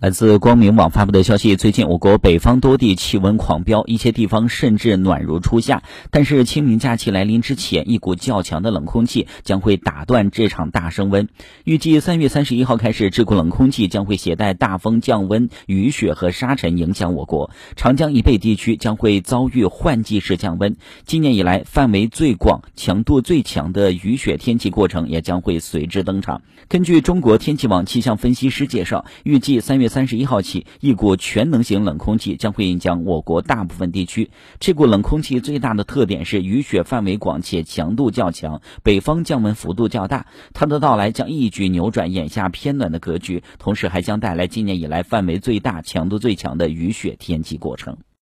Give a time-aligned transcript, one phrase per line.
[0.00, 5.82] 来自光明网发布的消息，最近我国北方多地气温狂飙，一些地方甚至暖如初夏。
[6.10, 11.28] 但是清明假期来临之前，一股较强的冷空气将会打断这场大升温。
[11.64, 20.78] 预计三月三十一号开始，这股冷空气将会携带大风、降温、雨雪和沙尘影响我国，长江以北地区将会遭遇换季式降温。
[21.04, 26.40] 今年以来范围最广、强度最强的雨雪天气过程也将会随之登场。
[26.68, 29.89] 根据中国天气网气象分析师介绍，预计三月。
[29.90, 34.30] 三十一号起，一股全能型冷空气将会影响我国大部分地区。
[34.60, 40.26] 这股冷空气最大的特点是雨雪范围广且强度较强，北方降温幅度较大。
[40.54, 47.98] 它的到来将一举扭转眼下偏暖的格局，同时还将带来今年以来范围最大、强度最强的雨雪天气过程。